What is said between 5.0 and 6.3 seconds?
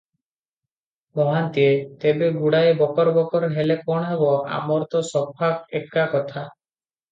ସାଫ ଏକା